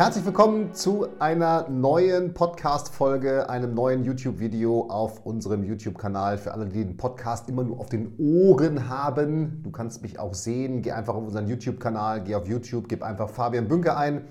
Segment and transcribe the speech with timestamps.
[0.00, 6.38] Herzlich willkommen zu einer neuen Podcast-Folge, einem neuen YouTube-Video auf unserem YouTube-Kanal.
[6.38, 10.32] Für alle, die den Podcast immer nur auf den Ohren haben, du kannst mich auch
[10.32, 10.80] sehen.
[10.80, 14.24] Geh einfach auf unseren YouTube-Kanal, geh auf YouTube, gib einfach Fabian Bünke ein.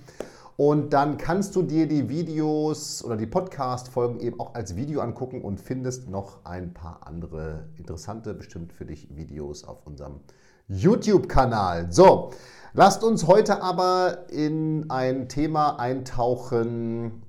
[0.58, 5.44] Und dann kannst du dir die Videos oder die Podcast-Folgen eben auch als Video angucken
[5.44, 10.22] und findest noch ein paar andere interessante, bestimmt für dich Videos auf unserem
[10.70, 11.92] YouTube-Kanal.
[11.92, 12.32] So,
[12.74, 17.24] Lasst uns heute aber in ein Thema eintauchen,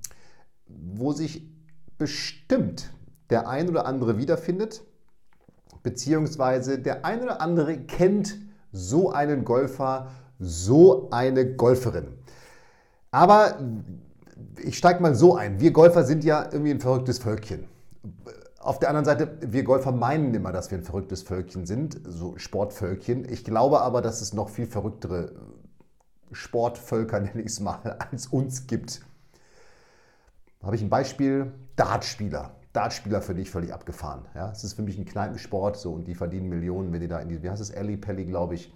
[0.67, 1.49] wo sich
[1.97, 2.91] bestimmt
[3.31, 4.83] der ein oder andere wiederfindet,
[5.83, 8.37] beziehungsweise der ein oder andere kennt
[8.71, 12.09] so einen Golfer, so eine Golferin.
[13.11, 13.59] Aber
[14.63, 15.59] ich steige mal so ein.
[15.59, 17.67] Wir Golfer sind ja irgendwie ein verrücktes Völkchen.
[18.63, 22.37] Auf der anderen Seite, wir Golfer meinen immer, dass wir ein verrücktes Völkchen sind, so
[22.37, 23.27] Sportvölkchen.
[23.27, 25.33] Ich glaube aber, dass es noch viel verrücktere
[26.31, 29.01] Sportvölker, nenne ich es mal, als uns gibt.
[30.61, 32.51] Da habe ich ein Beispiel, Dartspieler.
[32.75, 34.27] Dartspieler für dich völlig abgefahren.
[34.35, 37.19] Ja, es ist für mich ein Kneipensport so, und die verdienen Millionen, wenn die da
[37.19, 38.71] in die, wie heißt es, Ellie Pelli, glaube ich,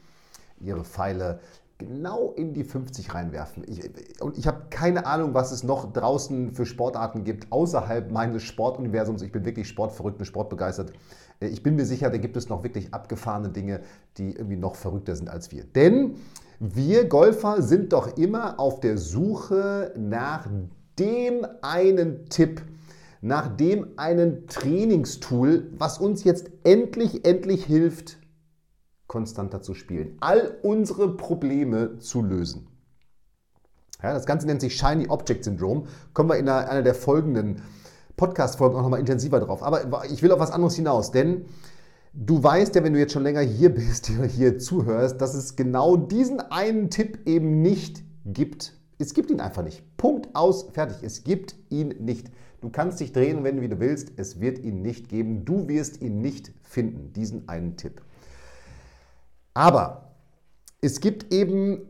[0.60, 1.40] ihre Pfeile
[1.86, 3.64] genau in die 50 reinwerfen.
[3.66, 3.80] Ich,
[4.20, 9.22] und ich habe keine Ahnung, was es noch draußen für Sportarten gibt, außerhalb meines Sportuniversums.
[9.22, 10.92] Ich bin wirklich sportverrückt und sportbegeistert.
[11.40, 13.80] Äh, ich bin mir sicher, da gibt es noch wirklich abgefahrene Dinge,
[14.18, 15.64] die irgendwie noch verrückter sind als wir.
[15.64, 16.16] Denn
[16.60, 20.48] wir Golfer sind doch immer auf der Suche nach
[20.98, 22.62] dem einen Tipp,
[23.20, 28.18] nach dem einen Trainingstool, was uns jetzt endlich, endlich hilft,
[29.06, 32.68] konstanter zu spielen, all unsere Probleme zu lösen.
[34.02, 35.84] Ja, das Ganze nennt sich Shiny Object Syndrome.
[36.12, 37.62] Kommen wir in einer, einer der folgenden
[38.16, 39.62] Podcast-Folgen auch nochmal intensiver drauf.
[39.62, 41.46] Aber ich will auf was anderes hinaus, denn
[42.12, 45.96] du weißt ja, wenn du jetzt schon länger hier bist, hier zuhörst, dass es genau
[45.96, 48.74] diesen einen Tipp eben nicht gibt.
[48.98, 49.82] Es gibt ihn einfach nicht.
[49.96, 50.98] Punkt aus, fertig.
[51.02, 52.30] Es gibt ihn nicht.
[52.60, 54.12] Du kannst dich drehen, wenn du willst.
[54.16, 55.44] Es wird ihn nicht geben.
[55.44, 58.02] Du wirst ihn nicht finden, diesen einen Tipp.
[59.54, 60.16] Aber
[60.80, 61.88] es gibt eben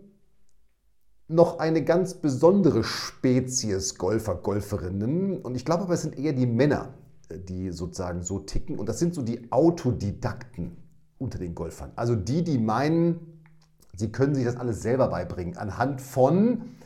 [1.26, 5.38] noch eine ganz besondere Spezies Golfer, Golferinnen.
[5.38, 6.94] Und ich glaube aber, es sind eher die Männer,
[7.30, 8.78] die sozusagen so ticken.
[8.78, 10.76] Und das sind so die Autodidakten
[11.18, 11.92] unter den Golfern.
[11.96, 13.40] Also die, die meinen,
[13.96, 15.56] sie können sich das alles selber beibringen.
[15.56, 16.76] Anhand von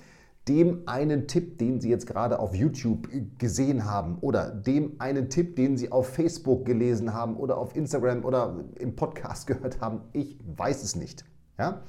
[0.49, 5.57] dem einen Tipp, den Sie jetzt gerade auf YouTube gesehen haben oder dem einen Tipp,
[5.57, 10.01] den Sie auf Facebook gelesen haben oder auf Instagram oder im Podcast gehört haben.
[10.13, 11.25] Ich weiß es nicht.
[11.59, 11.83] Ja?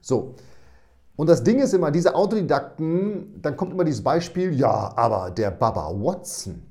[0.00, 0.34] So.
[1.16, 5.50] Und das Ding ist immer, diese Autodidakten, dann kommt immer dieses Beispiel, ja, aber der
[5.50, 6.62] Baba Watson,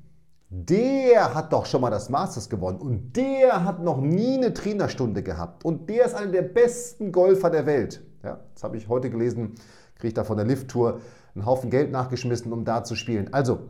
[0.48, 5.24] der hat doch schon mal das Masters gewonnen und der hat noch nie eine Trainerstunde
[5.24, 8.02] gehabt und der ist einer der besten Golfer der Welt.
[8.22, 9.56] Ja, das habe ich heute gelesen,
[9.96, 11.00] kriege ich da von der Lift-Tour
[11.36, 13.32] einen Haufen Geld nachgeschmissen, um da zu spielen.
[13.32, 13.60] Also,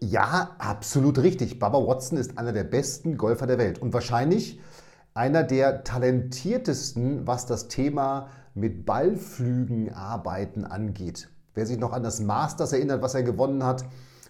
[0.00, 1.58] ja, absolut richtig.
[1.58, 4.60] Baba Watson ist einer der besten Golfer der Welt und wahrscheinlich
[5.14, 11.28] einer der talentiertesten, was das Thema mit Ballflügen arbeiten angeht.
[11.54, 13.84] Wer sich noch an das Masters erinnert, was er gewonnen hat,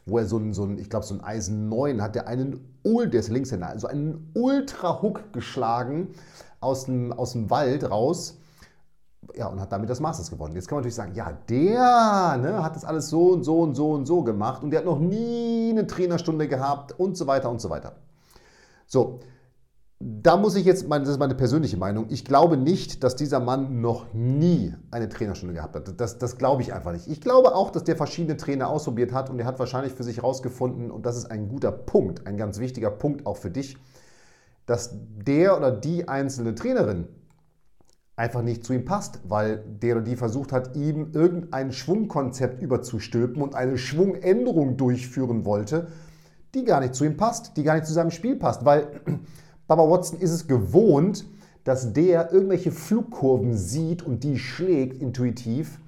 [0.07, 2.61] wo er so einen, so einen ich glaube, so ein Eisen 9 hat, der einen,
[2.85, 6.09] der ist Linkshänder, also einen Ultra-Hook geschlagen
[6.61, 8.39] aus dem, aus dem Wald raus
[9.35, 10.55] ja, und hat damit das Masters gewonnen.
[10.55, 13.75] Jetzt kann man natürlich sagen, ja, der ne, hat das alles so und so und
[13.75, 17.51] so und so gemacht und der hat noch nie eine Trainerstunde gehabt und so weiter
[17.51, 17.97] und so weiter.
[18.87, 19.21] So,
[20.01, 23.81] da muss ich jetzt, das ist meine persönliche Meinung, ich glaube nicht, dass dieser Mann
[23.81, 26.01] noch nie eine Trainerstunde gehabt hat.
[26.01, 27.09] Das, das glaube ich einfach nicht.
[27.09, 30.19] Ich glaube auch, dass der verschiedene Trainer ausprobiert hat und er hat wahrscheinlich für sich
[30.19, 33.77] herausgefunden, und das ist ein guter Punkt, ein ganz wichtiger Punkt auch für dich,
[34.67, 37.09] dass der oder die einzelne Trainerin
[38.19, 43.41] einfach nicht zu ihm passt, weil der oder die versucht hat, ihm irgendein Schwungkonzept überzustülpen
[43.41, 45.87] und eine Schwungänderung durchführen wollte,
[46.53, 48.89] die gar nicht zu ihm passt, die gar nicht zu seinem Spiel passt, weil
[49.69, 51.27] Baba Watson ist es gewohnt,
[51.63, 55.79] dass der irgendwelche Flugkurven sieht und die schlägt intuitiv,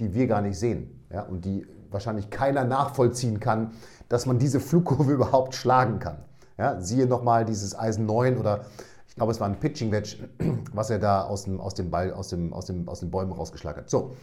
[0.00, 3.72] die wir gar nicht sehen ja, und die wahrscheinlich keiner nachvollziehen kann,
[4.08, 6.18] dass man diese Flugkurve überhaupt schlagen kann.
[6.58, 8.64] Ja, siehe nochmal dieses Eisen 9 oder
[9.10, 10.28] Ich glaube, es war ein Pitching Wedge,
[10.72, 13.32] was er da aus dem, aus dem Ball, aus, dem, aus, dem, aus den Bäumen
[13.32, 13.90] rausgeschlagen hat.
[13.90, 14.14] So.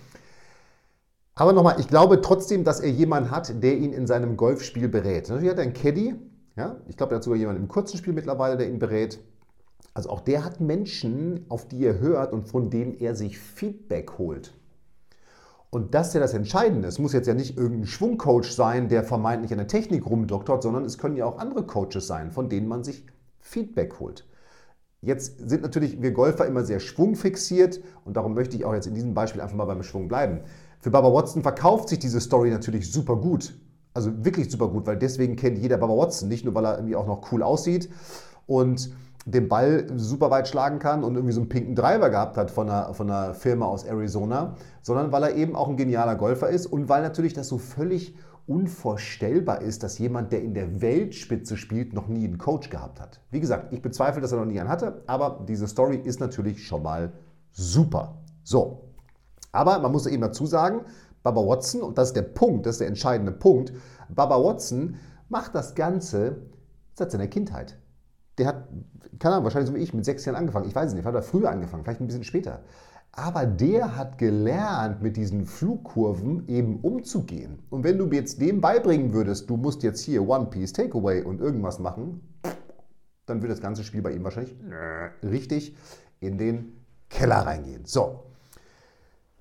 [1.36, 5.28] Aber nochmal, ich glaube trotzdem, dass er jemanden hat, der ihn in seinem Golfspiel berät.
[5.28, 6.16] Natürlich hat er einen Caddy,
[6.56, 6.78] ja?
[6.88, 9.20] ich glaube, er hat sogar jemanden im kurzen Spiel mittlerweile, der ihn berät.
[9.94, 14.18] Also auch der hat Menschen, auf die er hört und von denen er sich Feedback
[14.18, 14.54] holt.
[15.70, 16.88] Und das ist ja das Entscheidende.
[16.88, 20.86] Es muss jetzt ja nicht irgendein Schwungcoach sein, der vermeintlich an der Technik rumdoktort, sondern
[20.86, 23.06] es können ja auch andere Coaches sein, von denen man sich
[23.42, 24.26] Feedback holt.
[25.02, 28.96] Jetzt sind natürlich wir Golfer immer sehr schwungfixiert und darum möchte ich auch jetzt in
[28.96, 30.42] diesem Beispiel einfach mal beim Schwung bleiben.
[30.80, 33.54] Für Baba Watson verkauft sich diese Story natürlich super gut.
[33.94, 36.30] Also wirklich super gut, weil deswegen kennt jeder Baba Watson.
[36.30, 37.90] Nicht nur, weil er irgendwie auch noch cool aussieht
[38.48, 38.92] und
[39.26, 42.70] den Ball super weit schlagen kann und irgendwie so einen pinken Driver gehabt hat von
[42.70, 46.66] einer, von einer Firma aus Arizona, sondern weil er eben auch ein genialer Golfer ist
[46.66, 48.16] und weil natürlich das so völlig
[48.48, 53.22] unvorstellbar ist, dass jemand, der in der Weltspitze spielt, noch nie einen Coach gehabt hat.
[53.30, 56.66] Wie gesagt, ich bezweifle, dass er noch nie einen hatte, aber diese Story ist natürlich
[56.66, 57.14] schon mal
[57.52, 58.18] super.
[58.44, 58.94] So,
[59.52, 60.82] aber man muss eben dazu sagen,
[61.24, 63.74] Baba Watson, und das ist der Punkt, das ist der entscheidende Punkt,
[64.10, 64.96] Baba Watson
[65.30, 66.38] macht das Ganze
[66.94, 67.78] seit seiner Kindheit
[68.38, 68.68] der hat,
[69.20, 70.68] keine Ahnung, wahrscheinlich so wie ich, mit sechs Jahren angefangen.
[70.68, 72.62] Ich weiß es nicht, vielleicht hat er früher angefangen, vielleicht ein bisschen später.
[73.20, 77.58] Aber der hat gelernt, mit diesen Flugkurven eben umzugehen.
[77.72, 81.42] Und wenn du jetzt dem beibringen würdest, du musst jetzt hier One Piece Takeaway und
[81.42, 82.22] irgendwas machen,
[83.26, 84.56] dann würde das ganze Spiel bei ihm wahrscheinlich
[85.24, 85.76] richtig
[86.20, 86.74] in den
[87.10, 87.86] Keller reingehen.
[87.86, 88.24] So.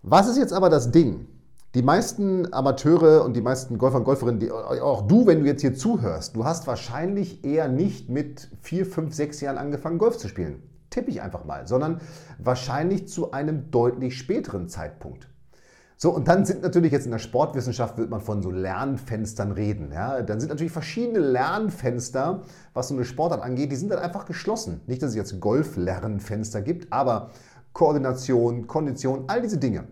[0.02, 1.26] Was ist jetzt aber das Ding?
[1.75, 5.61] Die meisten Amateure und die meisten Golfer und Golferinnen, die, auch du, wenn du jetzt
[5.61, 10.28] hier zuhörst, du hast wahrscheinlich eher nicht mit vier, fünf, sechs Jahren angefangen, Golf zu
[10.28, 10.62] spielen.
[10.97, 12.01] Tippe ich einfach mal, sondern
[12.39, 15.29] wahrscheinlich zu einem deutlich späteren Zeitpunkt.
[15.99, 19.93] So, und dann sind natürlich jetzt in der Sportwissenschaft, wird man von so Lernfenstern reden.
[19.93, 20.23] Ja?
[20.23, 24.81] Dann sind natürlich verschiedene Lernfenster, was so eine Sportart angeht, die sind dann einfach geschlossen.
[24.87, 27.31] Nicht, dass es jetzt Golf-Lernfenster gibt, aber
[27.75, 29.85] Koordination, Kondition, all diese Dinge.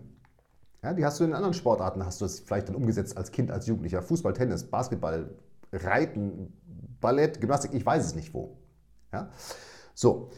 [0.82, 3.50] Ja, die hast du in anderen Sportarten, hast du es vielleicht dann umgesetzt als Kind,
[3.50, 4.00] als Jugendlicher.
[4.00, 5.34] Fußball, Tennis, Basketball,
[5.70, 6.54] Reiten,
[7.02, 8.56] Ballett, Gymnastik, ich weiß es nicht wo.
[9.12, 9.28] Ja?
[9.94, 10.30] So.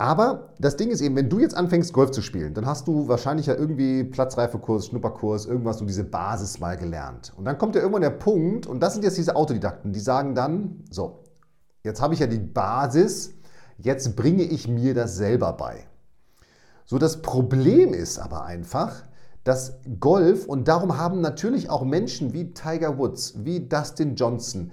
[0.00, 3.06] Aber das Ding ist eben, wenn du jetzt anfängst, Golf zu spielen, dann hast du
[3.08, 7.34] wahrscheinlich ja irgendwie Platzreifekurs, Schnupperkurs, irgendwas, so diese Basis mal gelernt.
[7.36, 10.34] Und dann kommt ja irgendwann der Punkt, und das sind jetzt diese Autodidakten, die sagen
[10.34, 11.24] dann, so,
[11.84, 13.34] jetzt habe ich ja die Basis,
[13.76, 15.84] jetzt bringe ich mir das selber bei.
[16.86, 19.02] So, das Problem ist aber einfach,
[19.44, 24.72] dass Golf, und darum haben natürlich auch Menschen wie Tiger Woods, wie Dustin Johnson,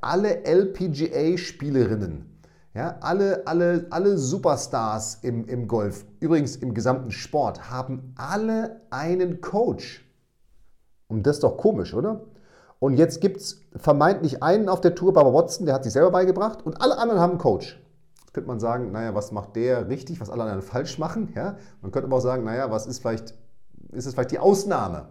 [0.00, 2.35] alle LPGA-Spielerinnen,
[2.76, 9.40] ja, alle, alle, alle Superstars im, im Golf, übrigens im gesamten Sport, haben alle einen
[9.40, 10.04] Coach.
[11.08, 12.20] Und das ist doch komisch, oder?
[12.78, 16.10] Und jetzt gibt es vermeintlich einen auf der Tour, Barbara Watson, der hat sich selber
[16.10, 17.82] beigebracht und alle anderen haben einen Coach.
[18.20, 21.32] Jetzt könnte man sagen, naja, was macht der richtig, was alle anderen falsch machen?
[21.34, 21.56] Ja?
[21.80, 23.34] Man könnte aber auch sagen, naja, was ist vielleicht
[23.92, 25.08] ist es vielleicht die Ausnahme.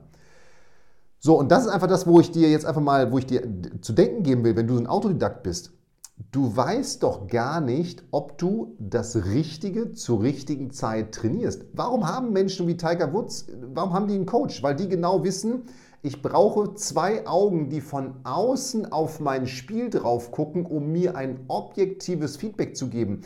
[1.20, 3.42] So, und das ist einfach das, wo ich dir jetzt einfach mal, wo ich dir
[3.82, 5.72] zu denken geben will, wenn du so ein Autodidakt bist.
[6.18, 11.66] Du weißt doch gar nicht, ob du das Richtige zur richtigen Zeit trainierst.
[11.74, 14.64] Warum haben Menschen wie Tiger Woods, warum haben die einen Coach?
[14.64, 15.64] Weil die genau wissen,
[16.04, 21.42] ich brauche zwei Augen, die von außen auf mein Spiel drauf gucken, um mir ein
[21.50, 23.22] objektives Feedback zu geben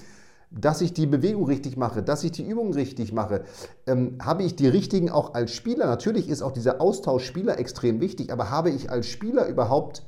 [0.52, 3.44] dass ich die Bewegung richtig mache, dass ich die Übung richtig mache.
[3.86, 5.86] Ähm, habe ich die richtigen auch als Spieler?
[5.86, 10.04] Natürlich ist auch dieser Austausch Spieler extrem wichtig, aber habe ich als Spieler überhaupt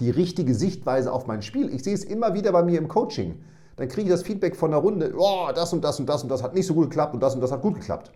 [0.00, 1.72] die richtige Sichtweise auf mein Spiel?
[1.74, 3.40] Ich sehe es immer wieder bei mir im Coaching.
[3.76, 6.28] Dann kriege ich das Feedback von der Runde, oh, das und das und das und
[6.30, 8.10] das hat nicht so gut geklappt und das und das hat gut geklappt.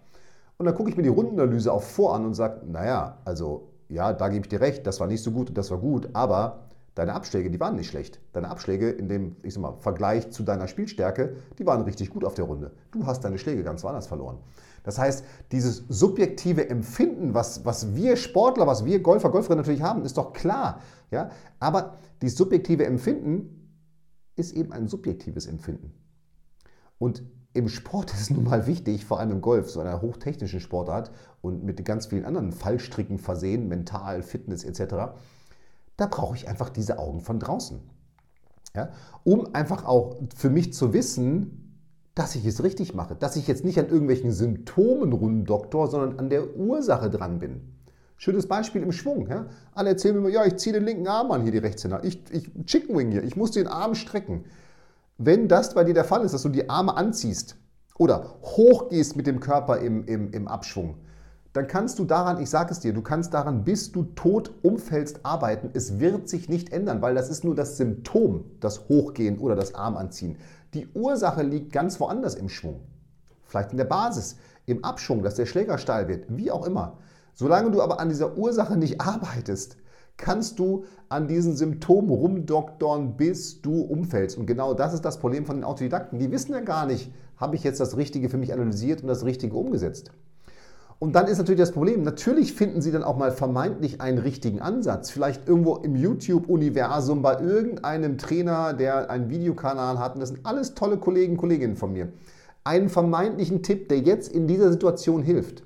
[0.59, 4.13] Und dann gucke ich mir die Rundenanalyse auch vor an und sage, naja, also ja,
[4.13, 6.61] da gebe ich dir recht, das war nicht so gut und das war gut, aber
[6.95, 8.21] Deine Abschläge, die waren nicht schlecht.
[8.35, 12.23] Deine Abschläge in dem, ich sag mal, Vergleich zu deiner Spielstärke, die waren richtig gut
[12.23, 12.71] auf der Runde.
[12.91, 14.37] Du hast deine Schläge ganz woanders verloren.
[14.85, 20.05] Das heißt, dieses subjektive Empfinden, was, was wir Sportler, was wir Golfer, Golferinnen natürlich haben,
[20.05, 20.81] ist doch klar.
[21.13, 21.31] Ja?
[21.61, 23.71] Aber dieses subjektive Empfinden
[24.35, 25.93] ist eben ein subjektives Empfinden.
[26.99, 27.23] Und
[27.55, 31.13] im Sport ist es nun mal wichtig, vor allem im Golf, so einer hochtechnischen Sportart
[31.41, 35.15] und mit ganz vielen anderen Fallstricken versehen, mental, Fitness etc.,
[35.99, 37.79] da brauche ich einfach diese Augen von draußen.
[38.75, 38.89] Ja?
[39.25, 41.63] Um einfach auch für mich zu wissen,
[42.15, 46.31] dass ich es richtig mache, dass ich jetzt nicht an irgendwelchen Symptomen rumdoktor, sondern an
[46.31, 47.72] der Ursache dran bin.
[48.23, 49.27] Schönes Beispiel im Schwung.
[49.27, 49.47] Ja?
[49.75, 52.05] Alle erzählen mir immer, ja, ich ziehe den linken Arm an, hier die Rechtshänder.
[52.05, 54.45] Ich, ich Chicken Wing hier, ich muss den Arm strecken.
[55.19, 57.57] Wenn das bei dir der Fall ist, dass du die Arme anziehst
[57.99, 60.99] oder hochgehst mit dem Körper im, im, im Abschwung,
[61.53, 65.27] dann kannst du daran, ich sage es dir, du kannst daran, bis du tot umfällst,
[65.27, 65.71] arbeiten.
[65.73, 69.75] Es wird sich nicht ändern, weil das ist nur das Symptom, das Hochgehen oder das
[69.75, 70.37] Armanziehen.
[70.75, 72.83] Die Ursache liegt ganz woanders im Schwung.
[73.43, 74.37] Vielleicht in der Basis,
[74.67, 76.99] im Abschwung, dass der Schläger steil wird, wie auch immer.
[77.35, 79.77] Solange du aber an dieser Ursache nicht arbeitest,
[80.17, 84.39] kannst du an diesen Symptomen rumdoktern, bis du umfällst.
[84.39, 86.19] Und genau das ist das Problem von den Autodidakten.
[86.19, 89.25] Die wissen ja gar nicht, habe ich jetzt das Richtige für mich analysiert und das
[89.25, 90.13] Richtige umgesetzt.
[90.99, 94.61] Und dann ist natürlich das Problem, natürlich finden Sie dann auch mal vermeintlich einen richtigen
[94.61, 95.11] Ansatz.
[95.11, 100.15] Vielleicht irgendwo im YouTube-Universum bei irgendeinem Trainer, der einen Videokanal hat.
[100.15, 102.13] Und das sind alles tolle Kollegen Kolleginnen von mir.
[102.63, 105.65] Einen vermeintlichen Tipp, der jetzt in dieser Situation hilft.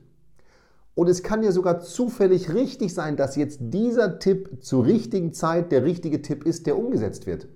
[0.97, 5.71] Und es kann ja sogar zufällig richtig sein, dass jetzt dieser Tipp zur richtigen Zeit
[5.71, 7.49] der richtige Tipp ist, der umgesetzt wird.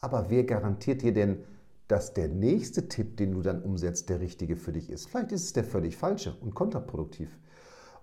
[0.00, 1.44] Aber wer garantiert dir denn,
[1.88, 5.10] dass der nächste Tipp, den du dann umsetzt, der richtige für dich ist?
[5.10, 7.28] Vielleicht ist es der völlig falsche und kontraproduktiv.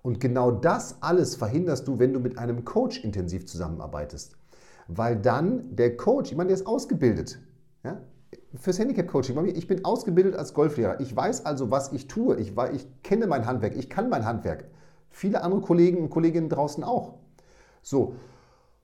[0.04, 4.38] Und genau das alles verhinderst du, wenn du mit einem Coach intensiv zusammenarbeitest.
[4.88, 7.40] Weil dann der Coach, ich meine, der ist ausgebildet.
[7.84, 8.00] Ja?
[8.56, 9.46] Fürs Handicap-Coaching.
[9.56, 11.00] Ich bin ausgebildet als Golflehrer.
[11.00, 12.38] Ich weiß also, was ich tue.
[12.38, 13.76] Ich, weiß, ich kenne mein Handwerk.
[13.76, 14.66] Ich kann mein Handwerk.
[15.10, 17.16] Viele andere Kollegen und Kolleginnen draußen auch.
[17.82, 18.16] So.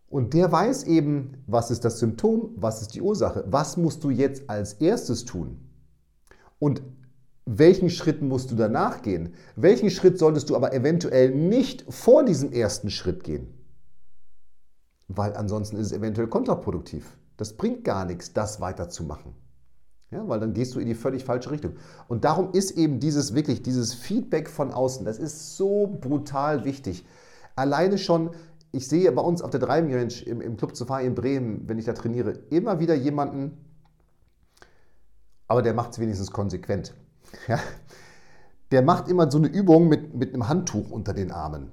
[0.08, 4.12] Und der weiß eben, was ist das Symptom, was ist die Ursache, was musst du
[4.12, 5.60] jetzt als erstes tun
[6.60, 6.84] und
[7.46, 9.34] welchen Schritt musst du danach gehen.
[9.56, 13.48] Welchen Schritt solltest du aber eventuell nicht vor diesem ersten Schritt gehen,
[15.08, 17.18] weil ansonsten ist es eventuell kontraproduktiv.
[17.38, 19.36] Das bringt gar nichts, das weiterzumachen.
[20.16, 21.74] Ja, weil dann gehst du in die völlig falsche Richtung.
[22.08, 27.06] Und darum ist eben dieses wirklich, dieses Feedback von außen, das ist so brutal wichtig.
[27.58, 28.30] Alleine schon,
[28.72, 31.78] ich sehe bei uns auf der Driving Range im, im Club Safari in Bremen, wenn
[31.78, 33.58] ich da trainiere, immer wieder jemanden,
[35.48, 36.94] aber der macht es wenigstens konsequent.
[37.50, 37.60] Ja?
[38.72, 41.72] Der macht immer so eine Übung mit, mit einem Handtuch unter den Armen.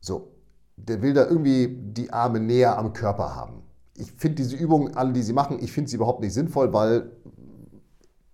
[0.00, 0.32] So,
[0.76, 3.62] der will da irgendwie die Arme näher am Körper haben.
[3.94, 7.10] Ich finde diese Übungen, alle, die sie machen, ich finde sie überhaupt nicht sinnvoll, weil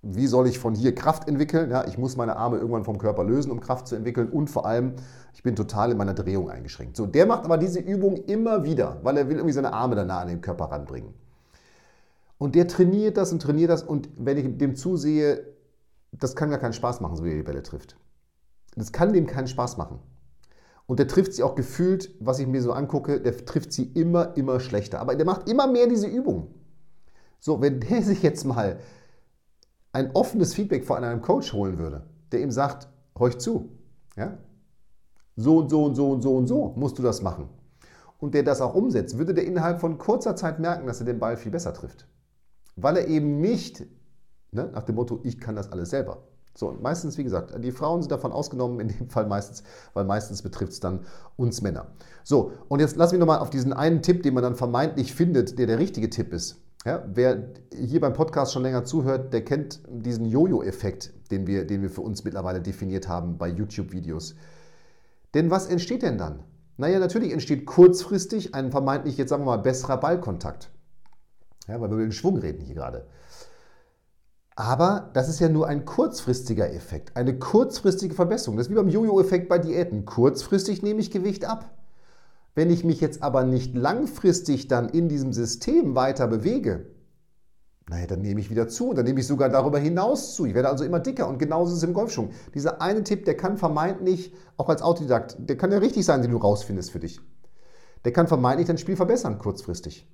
[0.04, 1.70] wie soll ich von hier Kraft entwickeln?
[1.70, 4.28] Ja, ich muss meine Arme irgendwann vom Körper lösen, um Kraft zu entwickeln.
[4.28, 4.94] Und vor allem,
[5.32, 6.96] ich bin total in meiner Drehung eingeschränkt.
[6.96, 10.20] So, der macht aber diese Übung immer wieder, weil er will irgendwie seine Arme danach
[10.20, 11.14] an den Körper ranbringen.
[12.37, 13.82] Und der trainiert das und trainiert das.
[13.82, 15.46] Und wenn ich dem zusehe,
[16.12, 17.96] das kann gar keinen Spaß machen, so wie er die Bälle trifft.
[18.76, 20.00] Das kann dem keinen Spaß machen.
[20.87, 24.37] Und der trifft sie auch gefühlt, was ich mir so angucke, der trifft sie immer,
[24.37, 25.00] immer schlechter.
[25.00, 26.49] Aber der macht immer mehr diese Übung.
[27.40, 28.78] So, wenn der sich jetzt mal
[29.94, 33.70] ein offenes Feedback von einem Coach holen würde, der ihm sagt, horch zu,
[34.16, 34.36] ja?
[35.36, 37.48] so und so und so und so und so musst du das machen.
[38.18, 41.20] Und der das auch umsetzt, würde der innerhalb von kurzer Zeit merken, dass er den
[41.20, 42.08] Ball viel besser trifft.
[42.76, 43.84] Weil er eben nicht
[44.50, 46.24] ne, nach dem Motto, ich kann das alles selber.
[46.56, 50.04] So, und meistens, wie gesagt, die Frauen sind davon ausgenommen, in dem Fall meistens, weil
[50.04, 51.00] meistens betrifft es dann
[51.36, 51.86] uns Männer.
[52.22, 55.58] So, und jetzt lass mich nochmal auf diesen einen Tipp, den man dann vermeintlich findet,
[55.58, 59.81] der der richtige Tipp ist, ja, wer hier beim Podcast schon länger zuhört, der kennt
[59.88, 64.35] diesen Jojo-Effekt, den wir, den wir für uns mittlerweile definiert haben bei YouTube-Videos.
[65.33, 66.43] Denn was entsteht denn dann?
[66.76, 70.71] Naja, natürlich entsteht kurzfristig ein vermeintlich, jetzt sagen wir mal, besserer Ballkontakt.
[71.67, 73.07] Ja, weil wir über den Schwung reden hier gerade.
[74.57, 78.57] Aber das ist ja nur ein kurzfristiger Effekt, eine kurzfristige Verbesserung.
[78.57, 80.05] Das ist wie beim Jojo-Effekt bei Diäten.
[80.05, 81.71] Kurzfristig nehme ich Gewicht ab.
[82.54, 86.87] Wenn ich mich jetzt aber nicht langfristig dann in diesem System weiter bewege,
[87.90, 88.94] naja, dann nehme ich wieder zu.
[88.94, 90.46] Dann nehme ich sogar darüber hinaus zu.
[90.46, 91.28] Ich werde also immer dicker.
[91.28, 92.30] Und genauso ist es im Golfschwung.
[92.54, 96.30] Dieser eine Tipp, der kann vermeintlich, auch als Autodidakt, der kann ja richtig sein, den
[96.30, 97.20] du rausfindest für dich.
[98.04, 100.08] Der kann vermeintlich dein Spiel verbessern, kurzfristig.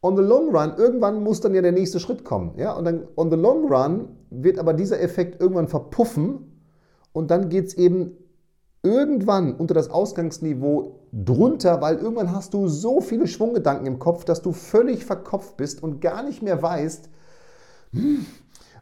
[0.00, 2.56] On the long run, irgendwann muss dann ja der nächste Schritt kommen.
[2.56, 2.72] Ja?
[2.72, 6.62] Und dann on the long run wird aber dieser Effekt irgendwann verpuffen.
[7.12, 8.12] Und dann geht es eben
[8.86, 14.42] irgendwann unter das Ausgangsniveau drunter, weil irgendwann hast du so viele Schwunggedanken im Kopf, dass
[14.42, 17.08] du völlig verkopft bist und gar nicht mehr weißt,
[17.92, 18.24] hm,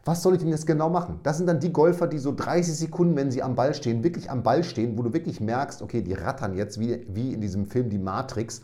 [0.03, 1.19] was soll ich denn jetzt genau machen?
[1.23, 4.29] Das sind dann die Golfer, die so 30 Sekunden, wenn sie am Ball stehen, wirklich
[4.29, 7.65] am Ball stehen, wo du wirklich merkst, okay, die rattern jetzt, wie, wie in diesem
[7.65, 8.61] Film Die Matrix,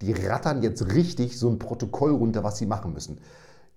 [0.00, 3.18] die rattern jetzt richtig so ein Protokoll runter, was sie machen müssen.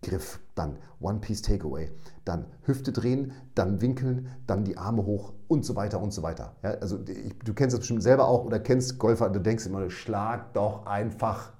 [0.02, 1.92] Griff, dann One Piece Takeaway,
[2.24, 6.56] dann Hüfte drehen, dann winkeln, dann die Arme hoch und so weiter und so weiter.
[6.64, 9.90] Ja, also ich, du kennst das bestimmt selber auch oder kennst Golfer, du denkst immer,
[9.90, 11.54] schlag doch einfach,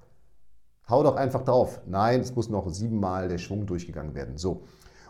[0.88, 1.82] hau doch einfach drauf.
[1.88, 4.38] Nein, es muss noch siebenmal der Schwung durchgegangen werden.
[4.38, 4.64] So.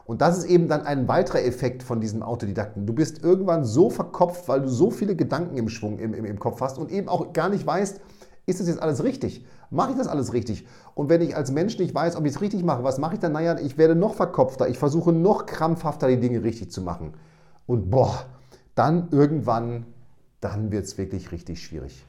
[0.05, 2.85] Und das ist eben dann ein weiterer Effekt von diesem Autodidakten.
[2.85, 6.39] Du bist irgendwann so verkopft, weil du so viele Gedanken im Schwung im, im, im
[6.39, 7.99] Kopf hast und eben auch gar nicht weißt,
[8.45, 9.45] ist das jetzt alles richtig?
[9.69, 10.65] Mache ich das alles richtig?
[10.95, 13.19] Und wenn ich als Mensch nicht weiß, ob ich es richtig mache, was mache ich
[13.19, 13.33] dann?
[13.33, 14.69] Naja, ich werde noch verkopfter.
[14.69, 17.13] Ich versuche noch krampfhafter die Dinge richtig zu machen.
[17.65, 18.25] Und boah,
[18.75, 19.85] dann irgendwann,
[20.39, 22.05] dann wird es wirklich richtig schwierig.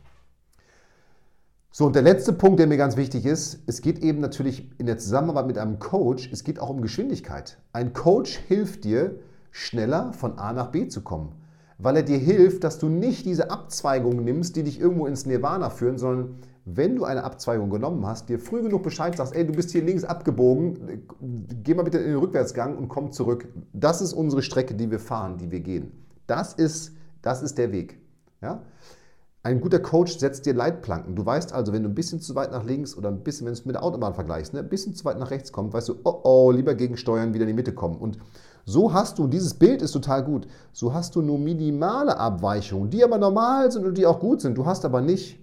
[1.70, 4.86] So, und der letzte Punkt, der mir ganz wichtig ist, es geht eben natürlich in
[4.86, 7.58] der Zusammenarbeit mit einem Coach, es geht auch um Geschwindigkeit.
[7.72, 11.32] Ein Coach hilft dir, schneller von A nach B zu kommen,
[11.78, 15.70] weil er dir hilft, dass du nicht diese Abzweigungen nimmst, die dich irgendwo ins Nirvana
[15.70, 19.52] führen, sondern wenn du eine Abzweigung genommen hast, dir früh genug Bescheid sagst, ey, du
[19.52, 21.06] bist hier links abgebogen,
[21.62, 23.49] geh mal bitte in den Rückwärtsgang und komm zurück.
[23.73, 25.92] Das ist unsere Strecke, die wir fahren, die wir gehen.
[26.26, 26.92] Das ist,
[27.23, 27.99] das ist der Weg.
[28.42, 28.62] Ja?
[29.44, 31.14] Ein guter Coach setzt dir Leitplanken.
[31.14, 33.54] Du weißt also, wenn du ein bisschen zu weit nach links oder ein bisschen, wenn
[33.54, 35.88] du es mit der Autobahn vergleichst, ne, ein bisschen zu weit nach rechts kommst, weißt
[35.88, 37.97] du, oh oh, lieber gegensteuern, wieder in die Mitte kommen.
[37.97, 38.18] Und
[38.68, 43.02] so hast du, dieses Bild ist total gut, so hast du nur minimale Abweichungen, die
[43.02, 44.58] aber normal sind und die auch gut sind.
[44.58, 45.40] Du hast aber nicht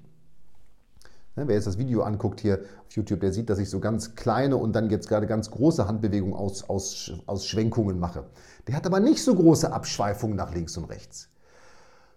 [1.38, 4.16] Ne, wer jetzt das Video anguckt hier auf YouTube, der sieht, dass ich so ganz
[4.16, 8.24] kleine und dann jetzt gerade ganz große Handbewegungen aus, aus, aus Schwenkungen mache.
[8.68, 11.28] Der hat aber nicht so große Abschweifungen nach links und rechts.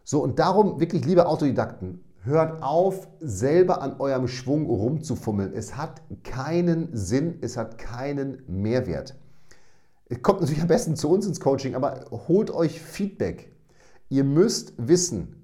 [0.04, 5.52] So, und darum wirklich, liebe Autodidakten, hört auf, selber an eurem Schwung rumzufummeln.
[5.52, 9.16] Es hat keinen Sinn, es hat keinen Mehrwert.
[10.22, 13.52] Kommt natürlich am besten zu uns ins Coaching, aber holt euch Feedback.
[14.08, 15.38] Ihr müsst wissen,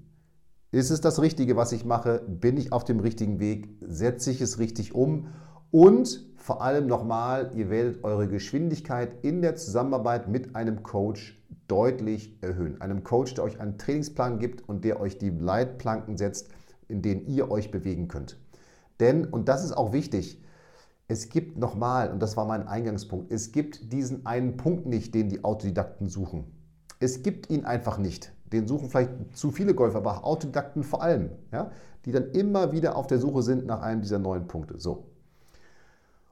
[0.71, 2.23] ist es das Richtige, was ich mache?
[2.27, 3.69] Bin ich auf dem richtigen Weg?
[3.81, 5.27] Setze ich es richtig um?
[5.69, 12.37] Und vor allem nochmal, ihr werdet eure Geschwindigkeit in der Zusammenarbeit mit einem Coach deutlich
[12.41, 12.81] erhöhen.
[12.81, 16.49] Einem Coach, der euch einen Trainingsplan gibt und der euch die Leitplanken setzt,
[16.87, 18.39] in denen ihr euch bewegen könnt.
[18.99, 20.41] Denn, und das ist auch wichtig,
[21.07, 25.29] es gibt nochmal, und das war mein Eingangspunkt, es gibt diesen einen Punkt nicht, den
[25.29, 26.45] die Autodidakten suchen.
[26.99, 31.29] Es gibt ihn einfach nicht den suchen vielleicht zu viele Golfer, aber Autodidakten vor allem,
[31.51, 31.71] ja,
[32.05, 34.79] die dann immer wieder auf der Suche sind nach einem dieser neuen Punkte.
[34.79, 35.05] So.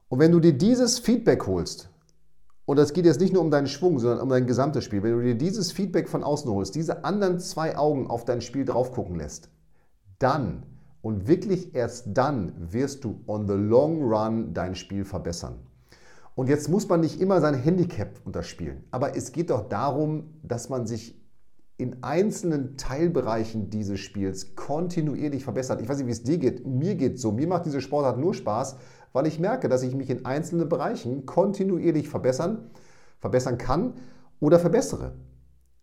[0.09, 1.89] Und wenn du dir dieses Feedback holst,
[2.65, 5.13] und das geht jetzt nicht nur um deinen Schwung, sondern um dein gesamtes Spiel, wenn
[5.13, 8.93] du dir dieses Feedback von außen holst, diese anderen zwei Augen auf dein Spiel drauf
[8.93, 9.49] gucken lässt,
[10.19, 10.63] dann
[11.03, 15.59] und wirklich erst dann wirst du on the long run dein Spiel verbessern.
[16.33, 20.69] Und jetzt muss man nicht immer sein Handicap unterspielen, aber es geht doch darum, dass
[20.69, 21.21] man sich
[21.77, 25.81] in einzelnen Teilbereichen dieses Spiels kontinuierlich verbessert.
[25.81, 26.65] Ich weiß nicht, wie es dir geht.
[26.65, 27.31] Mir geht so.
[27.31, 28.77] Mir macht diese Sportart nur Spaß,
[29.11, 32.69] weil ich merke, dass ich mich in einzelnen Bereichen kontinuierlich verbessern,
[33.19, 33.95] verbessern kann
[34.39, 35.15] oder verbessere.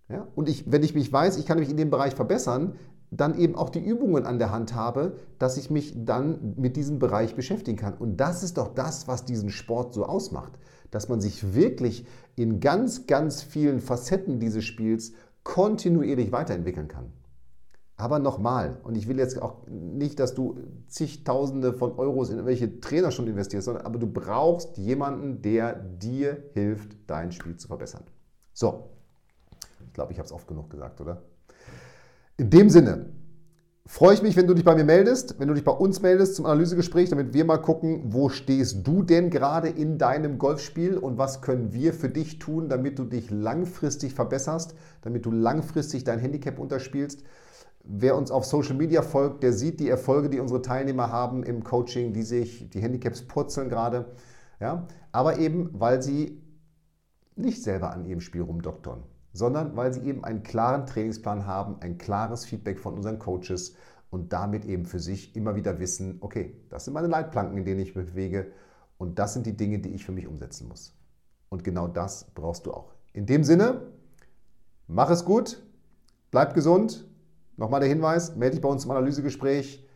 [0.08, 0.26] Ja?
[0.34, 2.76] Und ich, wenn ich mich weiß, ich kann mich in dem Bereich verbessern,
[3.10, 6.98] dann eben auch die Übungen an der Hand habe, dass ich mich dann mit diesem
[6.98, 7.94] Bereich beschäftigen kann.
[7.94, 10.52] Und das ist doch das, was diesen Sport so ausmacht,
[10.90, 17.12] dass man sich wirklich in ganz, ganz vielen Facetten dieses Spiels kontinuierlich weiterentwickeln kann.
[17.96, 22.80] Aber nochmal, und ich will jetzt auch nicht, dass du zigtausende von Euros in irgendwelche
[22.80, 28.04] Trainer schon investierst, sondern aber du brauchst jemanden, der dir hilft, dein Spiel zu verbessern.
[28.54, 28.88] So,
[29.86, 31.22] ich glaube, ich habe es oft genug gesagt, oder?
[32.40, 33.04] In dem Sinne,
[33.84, 36.36] Freue ich mich, wenn du dich bei mir meldest, wenn du dich bei uns meldest
[36.36, 41.18] zum Analysegespräch, damit wir mal gucken, wo stehst du denn gerade in deinem Golfspiel und
[41.18, 46.20] was können wir für dich tun, damit du dich langfristig verbesserst, damit du langfristig dein
[46.20, 47.24] Handicap unterspielst.
[47.82, 51.64] Wer uns auf Social Media folgt, der sieht die Erfolge, die unsere Teilnehmer haben im
[51.64, 54.12] Coaching, die sich die Handicaps purzeln gerade.
[54.60, 54.86] Ja?
[55.10, 56.40] Aber eben, weil sie
[57.34, 61.98] nicht selber an ihrem Spiel rumdoktern sondern weil sie eben einen klaren Trainingsplan haben, ein
[61.98, 63.74] klares Feedback von unseren Coaches
[64.10, 67.80] und damit eben für sich immer wieder wissen, okay, das sind meine Leitplanken, in denen
[67.80, 68.52] ich mich bewege
[68.98, 70.94] und das sind die Dinge, die ich für mich umsetzen muss.
[71.48, 72.92] Und genau das brauchst du auch.
[73.12, 73.82] In dem Sinne,
[74.86, 75.62] mach es gut,
[76.30, 77.06] bleib gesund.
[77.56, 79.86] Nochmal der Hinweis, melde dich bei uns im Analysegespräch.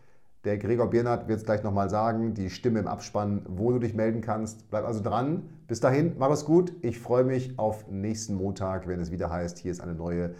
[0.45, 3.95] Der Gregor Biernert wird es gleich nochmal sagen, die Stimme im Abspann, wo du dich
[3.95, 4.69] melden kannst.
[4.69, 5.45] Bleib also dran.
[5.67, 6.75] Bis dahin, mach es gut.
[6.83, 10.35] Ich freue mich auf nächsten Montag, wenn es wieder heißt, hier ist eine neue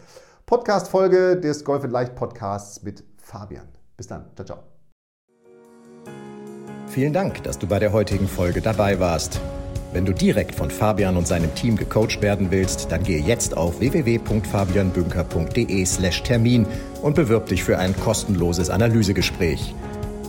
[0.45, 3.67] Podcast-Folge des Golf Leicht Podcasts mit Fabian.
[3.97, 4.27] Bis dann.
[4.35, 4.59] Ciao, ciao.
[6.87, 9.41] Vielen Dank, dass du bei der heutigen Folge dabei warst.
[9.95, 13.81] Wenn du direkt von Fabian und seinem Team gecoacht werden willst, dann gehe jetzt auf
[13.81, 16.67] www.fabianbünker.de/termin
[17.01, 19.75] und bewirb dich für ein kostenloses Analysegespräch.